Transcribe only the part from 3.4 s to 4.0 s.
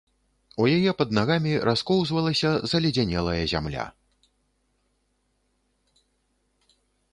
зямля.